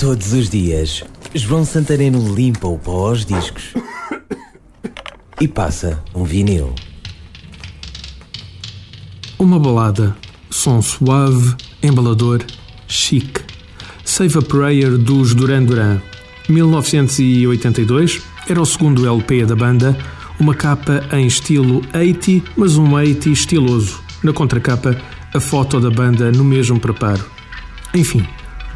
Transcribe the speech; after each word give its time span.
Todos 0.00 0.32
os 0.32 0.48
dias, 0.48 1.04
João 1.34 1.62
Santareno 1.62 2.34
limpa 2.34 2.66
o 2.66 2.78
pó 2.78 3.08
aos 3.08 3.26
discos 3.26 3.74
e 5.38 5.46
passa 5.46 6.02
um 6.14 6.24
vinil. 6.24 6.74
Uma 9.38 9.58
balada, 9.58 10.16
som 10.48 10.80
suave, 10.80 11.54
embalador, 11.82 12.42
chique. 12.88 13.42
Save 14.02 14.38
a 14.38 14.42
Prayer 14.42 14.96
dos 14.96 15.34
Duran 15.34 15.64
Duran. 15.64 16.00
1982 16.48 18.22
era 18.48 18.58
o 18.58 18.64
segundo 18.64 19.06
LP 19.06 19.44
da 19.44 19.54
banda, 19.54 19.94
uma 20.40 20.54
capa 20.54 21.06
em 21.12 21.26
estilo 21.26 21.82
80, 21.94 22.52
mas 22.56 22.78
um 22.78 22.94
80 22.94 23.28
estiloso. 23.28 24.00
Na 24.22 24.32
contracapa, 24.32 24.96
a 25.34 25.40
foto 25.40 25.78
da 25.78 25.90
banda 25.90 26.32
no 26.32 26.42
mesmo 26.42 26.80
preparo. 26.80 27.22
Enfim, 27.94 28.26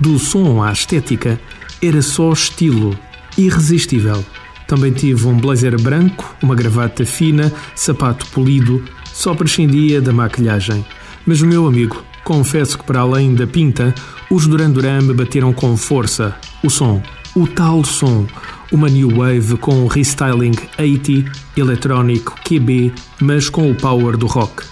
do 0.00 0.18
som 0.18 0.62
à 0.62 0.72
estética, 0.72 1.40
era 1.82 2.02
só 2.02 2.32
estilo, 2.32 2.98
irresistível. 3.36 4.24
Também 4.66 4.92
tive 4.92 5.26
um 5.26 5.36
blazer 5.36 5.80
branco, 5.80 6.34
uma 6.42 6.54
gravata 6.54 7.04
fina, 7.04 7.52
sapato 7.74 8.26
polido, 8.26 8.82
só 9.12 9.34
prescindia 9.34 10.00
da 10.00 10.12
maquilhagem. 10.12 10.84
Mas, 11.26 11.40
meu 11.42 11.66
amigo, 11.66 12.02
confesso 12.24 12.78
que 12.78 12.84
para 12.84 13.00
além 13.00 13.34
da 13.34 13.46
pinta, 13.46 13.94
os 14.30 14.46
Duran 14.46 14.70
Duran 14.70 15.02
me 15.02 15.14
bateram 15.14 15.52
com 15.52 15.76
força. 15.76 16.34
O 16.62 16.70
som, 16.70 17.02
o 17.36 17.46
tal 17.46 17.84
som, 17.84 18.26
uma 18.72 18.88
new 18.88 19.18
wave 19.18 19.56
com 19.58 19.86
restyling 19.86 20.54
80, 20.78 21.30
eletrónico, 21.56 22.34
QB, 22.44 22.92
mas 23.20 23.48
com 23.48 23.70
o 23.70 23.74
power 23.74 24.16
do 24.16 24.26
rock. 24.26 24.64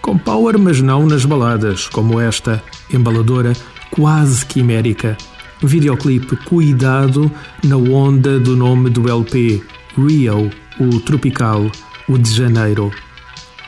Com 0.00 0.16
power, 0.16 0.58
mas 0.58 0.80
não 0.80 1.06
nas 1.06 1.24
baladas, 1.24 1.88
como 1.88 2.20
esta, 2.20 2.62
embaladora, 2.92 3.54
quase 3.90 4.44
quimérica. 4.46 5.16
Videoclipe 5.62 6.36
cuidado 6.36 7.30
na 7.64 7.76
onda 7.76 8.38
do 8.38 8.56
nome 8.56 8.90
do 8.90 9.08
LP, 9.08 9.62
Rio, 9.96 10.50
o 10.78 11.00
tropical, 11.00 11.70
o 12.08 12.16
de 12.16 12.32
janeiro. 12.32 12.92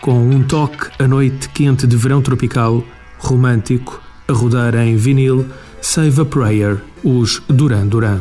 Com 0.00 0.30
um 0.30 0.42
toque 0.42 0.90
a 1.02 1.06
noite 1.08 1.48
quente 1.50 1.86
de 1.86 1.96
verão 1.96 2.22
tropical, 2.22 2.84
romântico, 3.18 4.00
a 4.28 4.32
rodar 4.32 4.74
em 4.76 4.96
vinil, 4.96 5.46
Save 5.82 6.20
a 6.20 6.24
Prayer, 6.24 6.80
os 7.02 7.42
Duran 7.48 7.86
Duran. 7.86 8.20